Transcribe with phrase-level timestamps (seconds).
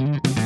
[0.00, 0.39] Mm-hmm.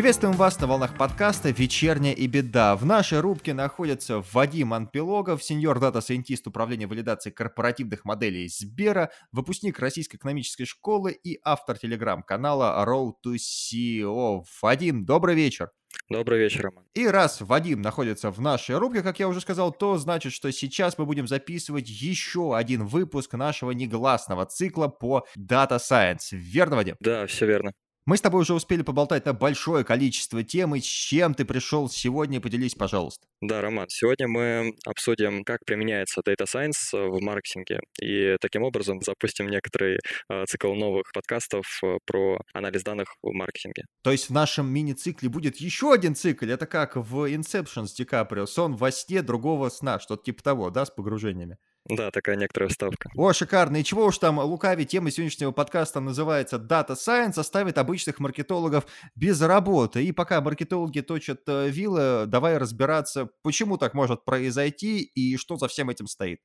[0.00, 2.74] Приветствуем вас на волнах подкаста «Вечерняя EBITDA».
[2.74, 9.78] В нашей рубке находятся Вадим Анпилогов, senior data scientist управления валидации корпоративных моделей Сбера, выпускник
[9.78, 14.42] Российской экономической школы и автор телеграм-канала Road to CEO.
[14.62, 15.70] Вадим, добрый вечер.
[16.08, 16.86] Добрый вечер, Роман.
[16.94, 20.96] И раз Вадим находится в нашей рубрике, как я уже сказал, то значит, что сейчас
[20.96, 26.30] мы будем записывать еще один выпуск нашего негласного цикла по Data Science.
[26.32, 26.96] Верно, Вадим?
[27.00, 27.72] Да, все верно.
[28.06, 31.88] Мы с тобой уже успели поболтать на большое количество тем, и с чем ты пришел
[31.88, 33.26] сегодня, поделись, пожалуйста.
[33.42, 39.48] Да, Роман, сегодня мы обсудим, как применяется Data Science в маркетинге, и таким образом запустим
[39.48, 43.84] некоторый э, цикл новых подкастов э, про анализ данных в маркетинге.
[44.02, 48.04] То есть в нашем мини-цикле будет еще один цикл, это как в Inception с Ди
[48.04, 51.58] Каприо, сон во сне другого сна, что-то типа того, да, с погружениями?
[51.88, 53.10] Да, такая некоторая вставка.
[53.16, 53.78] О, шикарно.
[53.78, 59.40] И чего уж там лукавить, тема сегодняшнего подкаста называется Data Science, оставит обычных маркетологов без
[59.40, 60.04] работы.
[60.04, 65.68] И пока маркетологи точат э, вилы, давай разбираться, почему так может произойти и что за
[65.68, 66.40] всем этим стоит.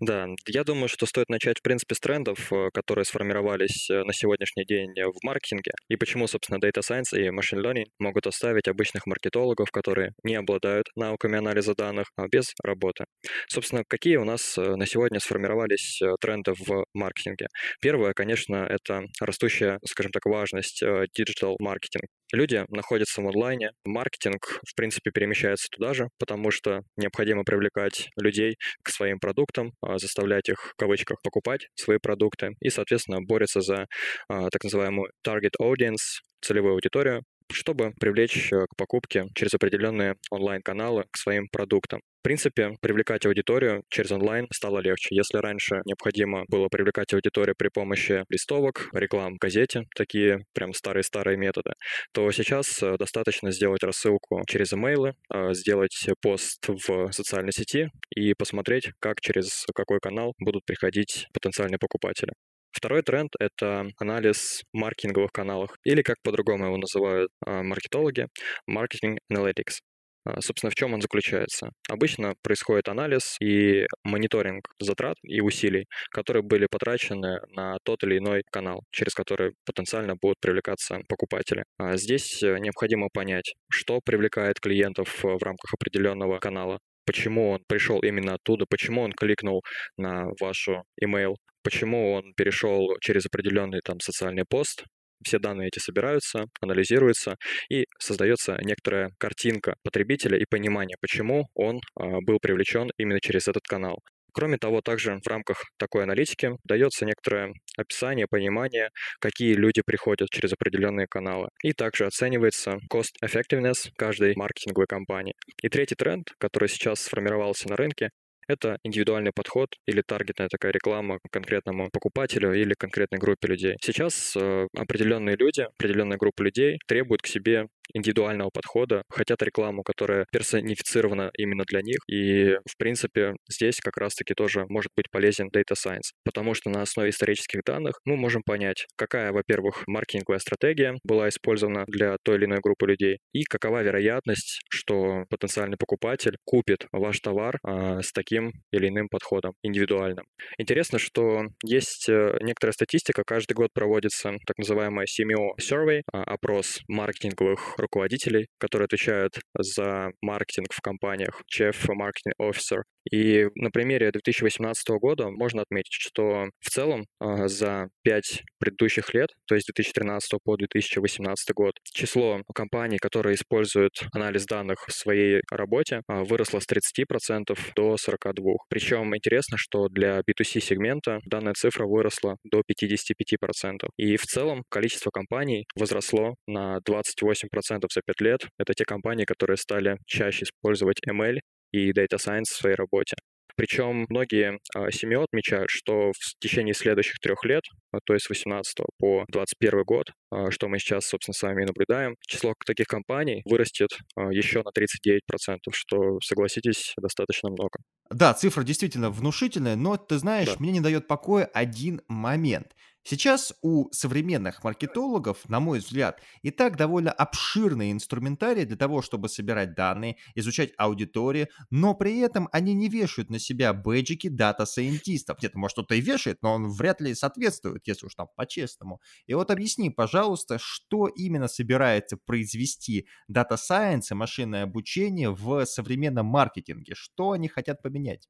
[0.00, 4.12] Да, я думаю, что стоит начать, в принципе, с трендов, э, которые сформировались э, на
[4.12, 9.06] сегодняшний день в маркетинге, и почему, собственно, Data Science и Machine Learning могут оставить обычных
[9.06, 13.04] маркетологов, которые не обладают навыками анализа данных, а без работы.
[13.48, 17.46] Собственно, какие у нас э, на сегодня сформировались тренды в маркетинге?
[17.80, 22.04] Первое, конечно, это растущая, скажем так, важность digital маркетинг.
[22.32, 28.56] Люди находятся в онлайне, маркетинг, в принципе, перемещается туда же, потому что необходимо привлекать людей
[28.84, 33.86] к своим продуктам, а, заставлять их, в кавычках, покупать свои продукты и, соответственно, борется за
[34.28, 41.04] а, так называемую target audience, целевую аудиторию, чтобы привлечь э, к покупке через определенные онлайн-каналы
[41.10, 42.00] к своим продуктам.
[42.20, 45.08] В принципе, привлекать аудиторию через онлайн стало легче.
[45.14, 51.38] Если раньше необходимо было привлекать аудиторию при помощи листовок, реклам в газете, такие прям старые-старые
[51.38, 51.72] методы,
[52.12, 58.34] то сейчас э, достаточно сделать рассылку через имейлы, э, сделать пост в социальной сети и
[58.34, 62.34] посмотреть, как через какой канал будут приходить потенциальные покупатели.
[62.72, 68.28] Второй тренд— это анализ маркетинговых каналов, или, как по-другому его называют а, маркетологи,
[68.68, 69.80] marketing analytics.
[70.24, 71.70] А, собственно, в чем он заключается?
[71.88, 78.42] Обычно происходит анализ и мониторинг затрат и усилий, которые были потрачены на тот или иной
[78.50, 81.64] канал, через который потенциально будут привлекаться покупатели.
[81.78, 88.00] А здесь э, необходимо понять, что привлекает клиентов в рамках определенного канала, почему он пришел
[88.00, 89.62] именно оттуда, почему он кликнул
[89.96, 94.84] на вашу email, почему он перешел через определенный там социальный пост,
[95.24, 97.36] все данные эти собираются, анализируются,
[97.70, 103.64] и создается некоторая картинка потребителя и понимание, почему он а, был привлечен именно через этот
[103.64, 103.98] канал.
[104.32, 110.52] Кроме того, также в рамках такой аналитики дается некоторое описание, понимание, какие люди приходят через
[110.52, 111.48] определенные каналы.
[111.62, 115.34] И также оценивается cost effectiveness каждой маркетинговой кампании.
[115.62, 118.10] И третий тренд, который сейчас сформировался на рынке,
[118.50, 123.76] это индивидуальный подход или таргетная такая реклама конкретному покупателю или конкретной группе людей.
[123.80, 130.26] Сейчас э, определенные люди, определенная группа людей требуют к себе индивидуального подхода, хотят рекламу, которая
[130.32, 131.98] персонифицирована именно для них.
[132.08, 136.82] И, в принципе, здесь как раз-таки тоже может быть полезен Data Science, потому что на
[136.82, 142.44] основе исторических данных мы можем понять, какая, во-первых, маркетинговая стратегия была использована для той или
[142.44, 148.52] иной группы людей, и какова вероятность, что потенциальный покупатель купит ваш товар а, с таким
[148.72, 150.24] или иным подходом, индивидуальным.
[150.58, 156.80] Интересно, что есть э, некоторая статистика, каждый год проводится так называемая CMO Survey, а, опрос
[156.88, 162.82] маркетинговых руководителей, которые отвечают за маркетинг в компаниях, Chief Marketing Officer.
[163.10, 169.30] И на примере 2018 года можно отметить, что в целом а, за пять предыдущих лет,
[169.46, 176.02] то есть 2013 по 2018 год, число компаний, которые используют анализ данных в своей работе,
[176.06, 178.56] а, выросло с 30% до 42%.
[178.68, 183.88] Причем интересно, что для B2C сегмента данная цифра выросла до 55%.
[183.96, 188.46] И в целом количество компаний возросло на 28% за 5 лет.
[188.58, 191.40] Это те компании, которые стали чаще использовать ML
[191.72, 193.16] и Data Science в своей работе.
[193.60, 197.62] Причем многие а, CMO отмечают, что в течение следующих трех лет,
[197.92, 201.66] а, то есть с 18 по 21 год, а, что мы сейчас, собственно, с вами
[201.66, 203.90] наблюдаем, число таких компаний вырастет
[204.30, 207.80] еще на 39%, что, согласитесь, достаточно много.
[208.10, 210.56] Да, цифра действительно внушительная, но ты знаешь, да.
[210.58, 212.74] мне не дает покоя один момент.
[213.02, 219.28] Сейчас у современных маркетологов, на мой взгляд, и так довольно обширный инструментарий для того, чтобы
[219.28, 225.21] собирать данные, изучать аудиторию, но при этом они не вешают на себя бэджики data scientist
[225.21, 225.42] ов.
[225.42, 229.00] Нет, может, кто-то и вешает, но он вряд ли соответствует, если уж там по-честному.
[229.26, 236.94] И вот объясни, пожалуйста, что именно собирается произвести Science и машинное обучение в современном маркетинге?
[236.94, 238.28] Что они хотят поменять?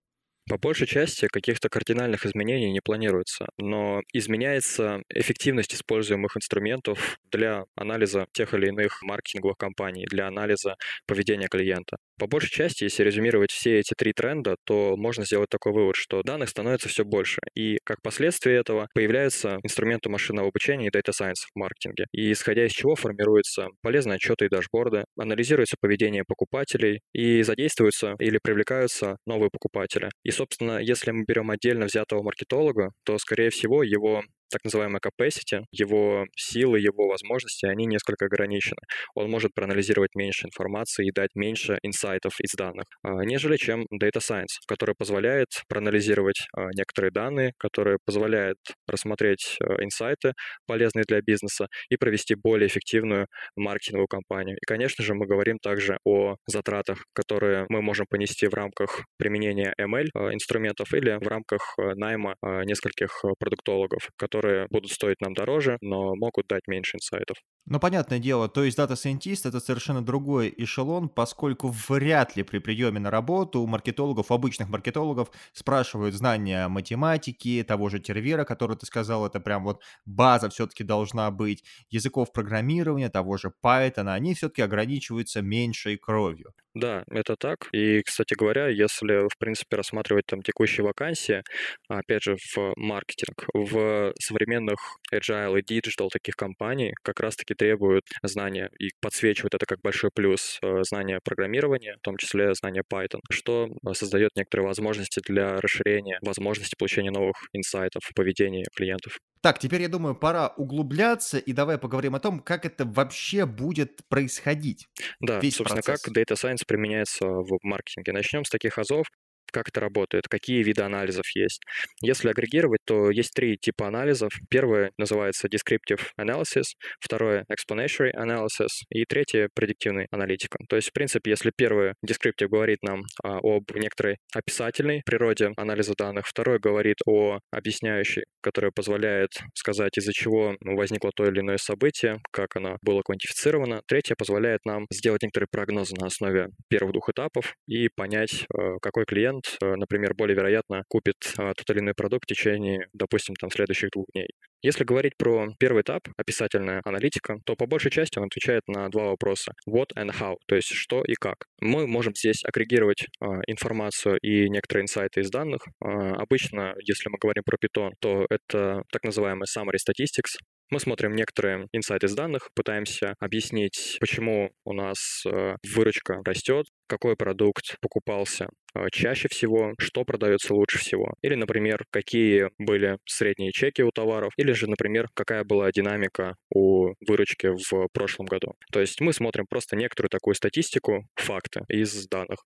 [0.51, 8.27] По большей части каких-то кардинальных изменений не планируется, но изменяется эффективность используемых инструментов для анализа
[8.33, 10.75] тех или иных маркетинговых кампаний, для анализа
[11.07, 11.99] поведения клиента.
[12.19, 16.23] По большей части, если резюмировать все эти три тренда, то можно сделать такой вывод, что
[16.25, 21.47] данных становится все больше, и как последствие этого появляются инструменты машинного обучения и Data Science
[21.55, 27.43] в маркетинге, и исходя из чего формируются полезные отчеты и дашборды, анализируется поведение покупателей и
[27.43, 30.11] задействуются или привлекаются новые покупатели.
[30.25, 35.65] И собственно, если мы берем отдельно взятого маркетолога, то, скорее всего, его так называемая capacity,
[35.73, 38.81] его силы, его возможности, они несколько ограничены.
[39.15, 44.19] Он может проанализировать меньше информации и дать меньше инсайтов из данных, а, нежели чем Data
[44.19, 48.57] Science, который позволяет проанализировать а, некоторые данные, которые позволяет
[48.89, 50.33] рассмотреть а, инсайты,
[50.67, 53.27] полезные для бизнеса, и провести более эффективную
[53.57, 54.57] маркетинговую кампанию.
[54.57, 59.75] И, конечно же, мы говорим также о затратах, которые мы можем понести в рамках применения
[59.81, 66.15] ML инструментов или в рамках найма нескольких продуктологов, которые которые будут стоить нам дороже, но
[66.17, 67.37] могут дать меньше инсайтов.
[67.67, 72.59] Ну, понятное дело, то есть Data Scientist это совершенно другой эшелон, поскольку вряд ли при
[72.59, 78.87] приеме на работу у маркетологов, обычных маркетологов спрашивают знания математики, того же тервера, который ты
[78.87, 84.63] сказал, это прям вот база все-таки должна быть, языков программирования, того же Python, они все-таки
[84.63, 86.53] ограничиваются меньшей кровью.
[86.75, 87.69] Да, это так.
[87.73, 91.43] И, кстати говоря, если, в принципе, рассматривать там текущие вакансии,
[91.89, 94.79] опять же, в маркетинг, в современных
[95.13, 100.59] agile и digital таких компаний как раз-таки требуют знания и подсвечивают это как большой плюс
[100.63, 106.19] э, знания программирования, в том числе знания Python, что э, создает некоторые возможности для расширения
[106.23, 109.19] возможности получения новых инсайтов в поведении клиентов.
[109.43, 114.01] Так, теперь, я думаю, пора углубляться, и давай поговорим о том, как это вообще будет
[114.09, 114.87] происходить.
[115.21, 116.03] Да, Весь собственно, процесс.
[116.03, 118.13] как Data Science применяется в маркетинге.
[118.13, 119.07] Начнем с таких азов,
[119.51, 121.61] как это работает, какие виды анализов есть.
[122.03, 124.33] Если агрегировать, то есть три типа анализов.
[124.49, 130.59] Первый называется descriptive analysis, второе explanatory analysis и третье предиктивный аналитика.
[130.69, 135.95] То есть, в принципе, если первый descriptive говорит нам а, об некоторой описательной природе анализа
[135.97, 142.19] данных, второй говорит о объясняющей, которая позволяет сказать, из-за чего возникло то или иное событие,
[142.31, 143.83] как оно было квантифицировано.
[143.87, 149.05] Третье позволяет нам сделать некоторые прогнозы на основе первых двух этапов и понять, э, какой
[149.05, 153.35] клиент клиент, э, например, более вероятно купит а, тот или иной продукт в течение, допустим,
[153.37, 154.29] там, следующих двух дней.
[154.63, 159.05] Если говорить про первый этап, описательная аналитика, то по большей части он отвечает на два
[159.05, 159.53] вопроса.
[159.69, 161.47] What and how, то есть что и как.
[161.61, 165.63] Мы можем здесь агрегировать э, информацию и некоторые инсайты из данных.
[165.83, 170.37] Э, обычно, если мы говорим про Python, то это так называемый summary statistics,
[170.71, 177.17] мы смотрим некоторые инсайты из данных, пытаемся объяснить, почему у нас э, выручка растет, какой
[177.17, 181.15] продукт покупался э, чаще всего, что продается лучше всего.
[181.23, 186.95] Или, например, какие были средние чеки у товаров, или же, например, какая была динамика у
[187.07, 188.55] выручки в прошлом году.
[188.73, 192.45] То есть мы смотрим просто некоторую такую статистику, факты из данных.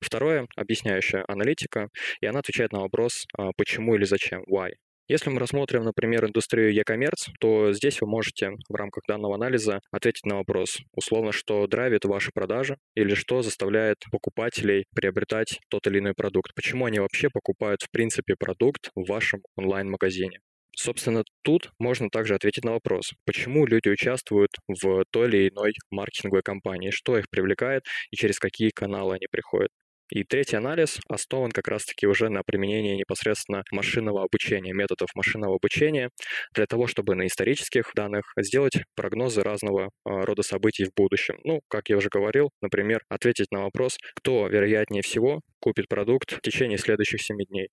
[0.00, 1.88] Второе— объясняющая аналитика,
[2.20, 4.70] и она отвечает на вопрос, а, почему или зачем, why.
[5.08, 10.26] Если мы рассмотрим, например, индустрию e-commerce, то здесь вы можете в рамках данного анализа ответить
[10.26, 16.12] на вопрос, условно, что драйвит ваши продажи или что заставляет покупателей приобретать тот или иной
[16.14, 16.54] продукт.
[16.54, 20.40] Почему они вообще покупают, в принципе, продукт в вашем онлайн-магазине.
[20.76, 26.42] Собственно, тут можно также ответить на вопрос, почему люди участвуют в той или иной маркетинговой
[26.42, 29.70] кампании, что их привлекает и через какие каналы они приходят.
[30.10, 36.10] И третий анализ основан как раз-таки уже на применении непосредственно машинного обучения, методов машинного обучения,
[36.54, 41.38] для того, чтобы на исторических данных сделать прогнозы разного а, рода событий в будущем.
[41.44, 46.40] Ну, как я уже говорил, например, ответить на вопрос, кто вероятнее всего купит продукт в
[46.40, 47.68] течение следующих 7 дней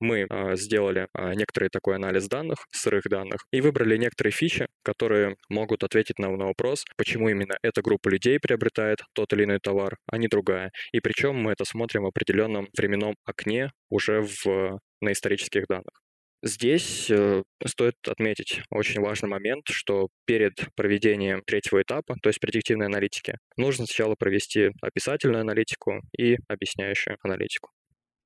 [0.00, 5.36] мы э, сделали э, некоторый такой анализ данных, сырых данных, и выбрали некоторые фичи, которые
[5.48, 9.96] могут ответить нам на вопрос, почему именно эта группа людей приобретает тот или иной товар,
[10.10, 10.70] а не другая.
[10.92, 16.02] И причем мы это смотрим в определенном временном окне уже в, на исторических данных.
[16.42, 22.86] Здесь э, стоит отметить очень важный момент, что перед проведением третьего этапа, то есть предиктивной
[22.86, 27.70] аналитики, нужно сначала провести описательную аналитику и объясняющую аналитику.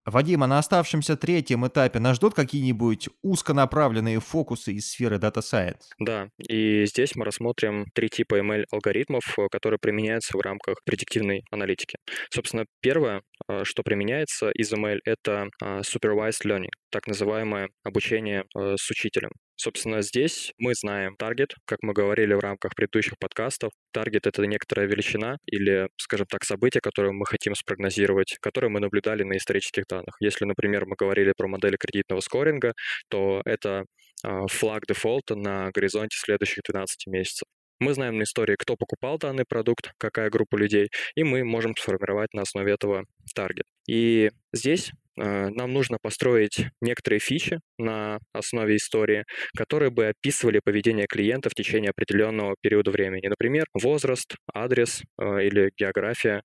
[0.07, 5.83] Вадим, а на оставшемся третьем этапе нас ждут какие-нибудь узконаправленные фокусы из сферы Data Science?
[5.99, 11.99] Да, и здесь мы рассмотрим три типа ML-алгоритмов, э, которые применяются в рамках предиктивной аналитики.
[12.31, 13.23] Собственно, первое,
[13.65, 19.31] что применяется из ML, это э, supervised learning, так называемое обучение с учителем.
[19.63, 23.73] Собственно, здесь мы знаем таргет, как мы говорили в рамках предыдущих подкастов.
[23.93, 29.23] Таргет— это некоторая величина или, скажем так, событие, которое мы хотим спрогнозировать, которое мы наблюдали
[29.23, 30.17] на исторических данных.
[30.19, 32.73] Если, например, мы говорили про модели кредитного скоринга,
[33.11, 33.85] то это
[34.25, 37.47] а, флаг дефолта на горизонте следующих 12 месяцев.
[37.81, 42.33] Мы знаем на истории, кто покупал данный продукт, какая группа людей, и мы можем сформировать
[42.35, 43.65] на основе этого таргет.
[43.89, 49.25] И здесь нам нужно построить некоторые фичи на основе истории,
[49.57, 53.27] которые бы описывали поведение клиента в течение определенного периода времени.
[53.29, 56.43] Например, возраст, адрес э, или география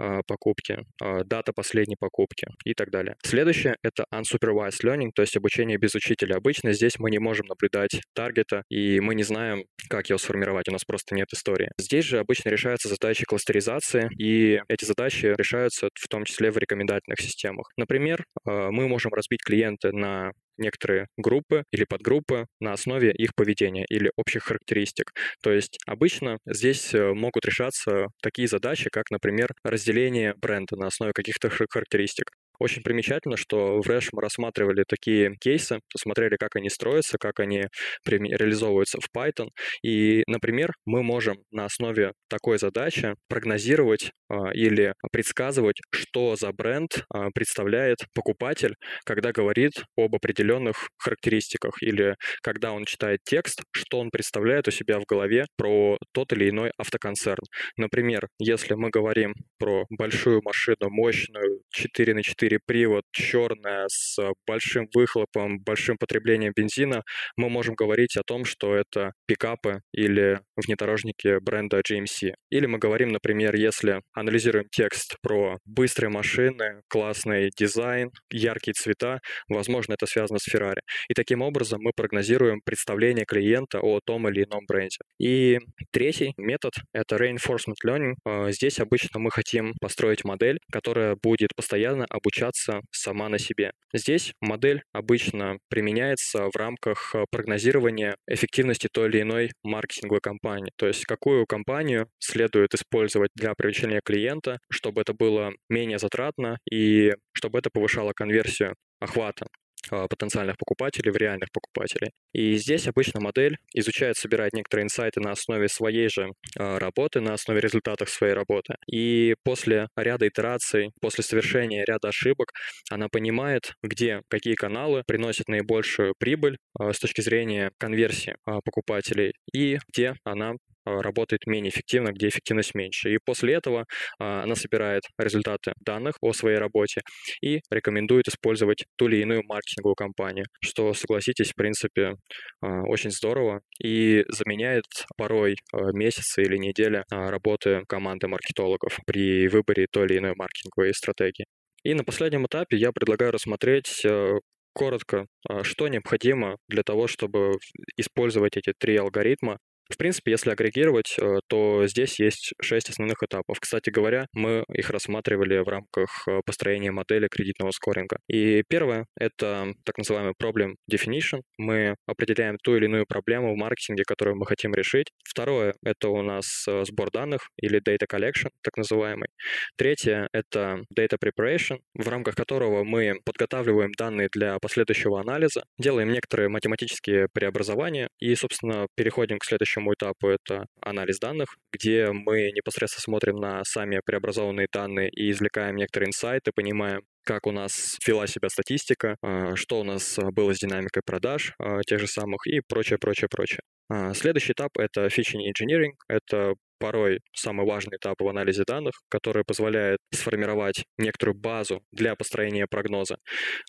[0.00, 0.78] э, покупки,
[1.24, 3.16] дата последней покупки и так далее.
[3.24, 6.36] Следующее— это unsupervised learning, то есть обучение без учителя.
[6.36, 10.72] Обычно здесь мы не можем наблюдать таргета, и мы не знаем, как его сформировать, у
[10.72, 11.70] нас просто нет истории.
[11.78, 17.20] Здесь же обычно решаются задачи кластеризации, и эти задачи решаются в том числе в рекомендательных
[17.20, 17.70] системах.
[17.76, 23.34] Например, Например, а, мы можем разбить клиенты на некоторые группы или подгруппы на основе их
[23.34, 25.12] поведения или общих характеристик.
[25.42, 31.12] То есть обычно здесь э, могут решаться такие задачи, как, например, разделение бренда на основе
[31.14, 32.30] каких-то характеристик.
[32.58, 37.66] Очень примечательно, что в Рэш мы рассматривали такие кейсы, посмотрели, как они строятся, как они
[38.06, 39.48] реализовываются в Python.
[39.82, 47.04] И, например, мы можем на основе такой задачи прогнозировать а, или предсказывать, что за бренд
[47.10, 54.10] а, представляет покупатель, когда говорит об определенных характеристиках или когда он читает текст, что он
[54.10, 57.44] представляет у себя в голове про тот или иной автоконцерн.
[57.76, 64.88] Например, если мы говорим про большую машину, мощную, 4 на 4 привод, черная, с большим
[64.94, 67.02] выхлопом, большим потреблением бензина,
[67.36, 72.34] мы можем говорить о том, что это пикапы или внедорожники бренда GMC.
[72.50, 79.94] Или мы говорим, например, если анализируем текст про быстрые машины, классный дизайн, яркие цвета, возможно,
[79.94, 80.80] это связано с Ferrari.
[81.08, 84.98] И таким образом мы прогнозируем представление клиента о том или ином бренде.
[85.18, 85.58] И
[85.92, 88.14] третий метод— это reinforcement learning.
[88.24, 93.72] А, здесь обычно мы хотим построить модель, которая будет постоянно обучать обучаться сама на себе.
[93.94, 100.72] Здесь модель обычно применяется в рамках э, прогнозирования эффективности той или иной маркетинговой кампании.
[100.76, 107.12] То есть какую компанию следует использовать для привлечения клиента, чтобы это было менее затратно и
[107.34, 109.46] чтобы это повышало конверсию охвата.
[109.90, 112.12] А, потенциальных покупателей в реальных покупателей.
[112.32, 117.34] И здесь обычно модель изучает, собирает некоторые инсайты на основе своей же а, работы, на
[117.34, 118.76] основе результатов своей работы.
[118.86, 122.52] И после ряда итераций, после совершения ряда ошибок,
[122.90, 129.78] она понимает, где какие каналы приносят наибольшую прибыль а, с точки зрения конверсии покупателей и
[129.88, 133.12] где она работает менее эффективно, где эффективность меньше.
[133.12, 133.86] И после этого
[134.18, 137.02] а, она собирает результаты данных о своей работе
[137.42, 142.16] и рекомендует использовать ту или иную маркетинговую кампанию, что, согласитесь, в принципе,
[142.60, 144.84] а, очень здорово и заменяет
[145.16, 151.44] порой месяцы или недели работы команды маркетологов при выборе той или иной маркетинговой стратегии.
[151.84, 154.38] И на последнем этапе я предлагаю рассмотреть э,
[154.72, 155.26] коротко,
[155.62, 157.58] что необходимо для того, чтобы
[157.96, 159.58] использовать эти три алгоритма
[159.90, 163.60] в принципе, если агрегировать, э, то здесь есть шесть основных этапов.
[163.60, 168.18] Кстати говоря, мы их рассматривали в рамках э, построения модели кредитного скоринга.
[168.28, 171.42] И первое— это так называемый problem definition.
[171.58, 175.08] Мы определяем ту или иную проблему в маркетинге, которую мы хотим решить.
[175.24, 179.28] Второе— это у нас э, сбор данных или data collection, так называемый.
[179.76, 186.48] Третье— это data preparation, в рамках которого мы подготавливаем данные для последующего анализа, делаем некоторые
[186.48, 193.02] математические преобразования и, собственно, переходим к следующему следующему этапу это анализ данных, где мы непосредственно
[193.02, 198.48] смотрим на сами преобразованные данные и извлекаем некоторые инсайты, понимаем, как у нас вела себя
[198.48, 202.98] статистика, а, что у нас было с динамикой продаж а, тех же самых и прочее,
[202.98, 203.60] прочее, прочее.
[203.88, 205.92] А, следующий этап— это featuring engineering.
[206.08, 212.66] Это порой самый важный этап в анализе данных, который позволяет сформировать некоторую базу для построения
[212.68, 213.18] прогноза.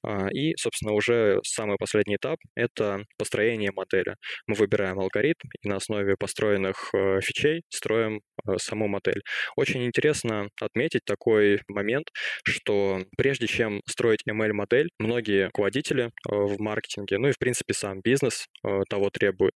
[0.03, 4.15] А, и, собственно, уже самый последний этап— это построение модели.
[4.47, 9.21] Мы выбираем алгоритм и на основе построенных э, фичей строим э, саму модель.
[9.55, 12.07] Очень интересно отметить такой момент,
[12.43, 18.01] что прежде чем строить ML-модель, многие руководители э, в маркетинге, ну и, в принципе, сам
[18.01, 18.47] бизнес
[18.89, 19.53] того требует,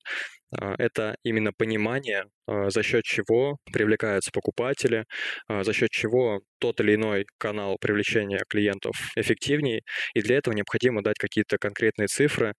[0.52, 5.06] это именно понимание, а, за счет чего привлекаются покупатели,
[5.48, 9.82] а, за счет чего тот или иной канал привлечения клиентов эффективнее,
[10.14, 12.54] и для этого необходимо дать какие-то конкретные цифры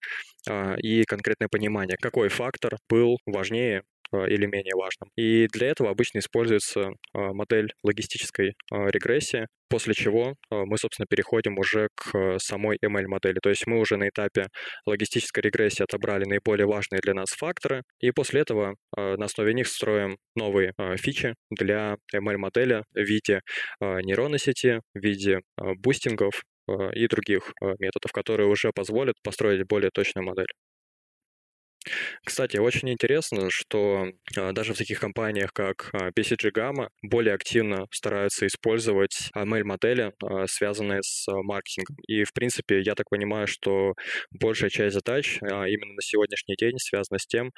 [0.77, 5.09] и конкретное понимание, какой фактор был важнее а, или менее важным.
[5.15, 11.59] И для этого обычно используется а, модель логистической а, регрессии, после чего мы, собственно, переходим
[11.59, 13.37] уже к самой ML-модели.
[13.39, 14.47] То есть мы уже на этапе
[14.87, 20.17] логистической регрессии отобрали наиболее важные для нас факторы, и после этого на основе них строим
[20.35, 23.41] новые фичи для ML-модели в виде
[23.79, 25.41] нейронной сети, в виде
[25.77, 26.41] бустингов
[26.95, 30.47] и других методов, которые уже позволят построить более точную модель.
[32.25, 34.07] Кстати, очень интересно, что
[34.37, 40.45] а, даже в таких компаниях, как а, BCG Gamma, более активно стараются использовать ML-модели, а,
[40.47, 41.95] связанные с маркетингом.
[42.07, 43.93] И, в принципе, я так понимаю, что
[44.31, 47.51] большая часть задач именно на сегодняшний день связана с тем,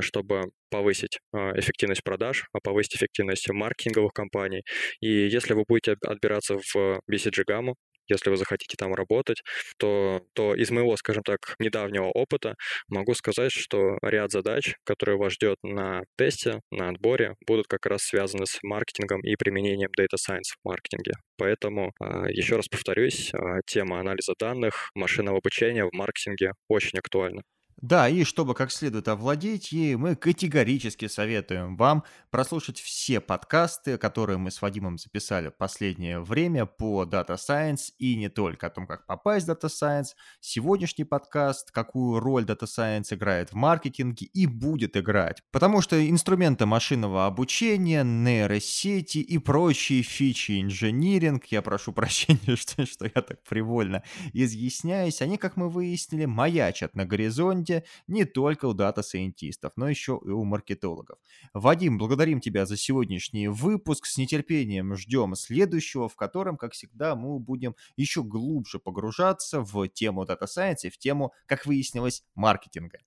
[0.00, 4.62] чтобы повысить эффективность продаж, повысить эффективность маркетинговых компаний.
[5.00, 7.74] И если вы будете отбираться в BCG Gamma,
[8.08, 9.42] если вы захотите там работать,
[9.78, 12.54] то, то из моего, скажем так, недавнего опыта
[12.88, 18.02] могу сказать, что ряд задач, которые вас ждет на тесте, на отборе, будут как раз
[18.02, 21.12] связаны с маркетингом и применением Data Science в маркетинге.
[21.36, 27.42] Поэтому, а, еще раз повторюсь, а, тема анализа данных, машинного обучения в маркетинге очень актуальна.
[27.80, 34.36] Да, и чтобы как следует овладеть ей, мы категорически советуем вам прослушать все подкасты, которые
[34.36, 38.88] мы с Вадимом записали в последнее время по Data Science и не только о том,
[38.88, 40.16] как попасть в Data Science.
[40.40, 45.44] Сегодняшний подкаст, какую роль Data Science играет в маркетинге и будет играть.
[45.52, 53.04] Потому что инструменты машинного обучения, нейросети и прочие фичи инжиниринг, я прошу прощения, что, что
[53.04, 58.74] я так привольно изъясняюсь, они, как мы выяснили, маячат на горизонте, команде не только у
[58.74, 61.18] дата-сайентистов, но еще и у маркетологов.
[61.52, 64.06] Вадим, благодарим тебя за сегодняшний выпуск.
[64.06, 70.24] С нетерпением ждем следующего, в котором, как всегда, мы будем еще глубже погружаться в тему
[70.24, 72.98] data science и в тему, как выяснилось, маркетинга.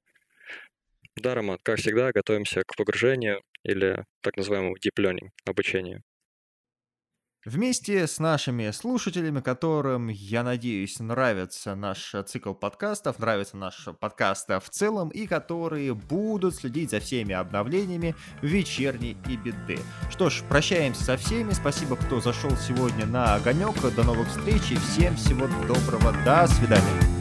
[1.15, 6.03] Да, Роман, как всегда, готовимся к погружению или так называемому deep learning, обучению.
[7.43, 14.69] Вместе с нашими слушателями, которым, я надеюсь, нравится наш цикл подкастов, нравится наш подкаст в
[14.69, 19.80] целом, и которые будут следить за всеми обновлениями вечерней и биты.
[20.12, 21.51] Что ж, прощаемся со всеми.
[21.54, 23.73] Спасибо, кто зашел сегодня на огонек.
[23.95, 26.13] До новых встреч и всем всего доброго.
[26.23, 27.20] До свидания.